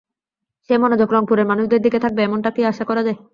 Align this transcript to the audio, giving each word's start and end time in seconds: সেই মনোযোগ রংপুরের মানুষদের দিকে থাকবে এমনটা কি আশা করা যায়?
সেই 0.69 0.79
মনোযোগ 0.79 1.09
রংপুরের 1.11 1.49
মানুষদের 1.51 1.83
দিকে 1.85 1.99
থাকবে 2.03 2.21
এমনটা 2.23 2.49
কি 2.55 2.61
আশা 2.71 2.83
করা 2.89 3.01
যায়? 3.03 3.17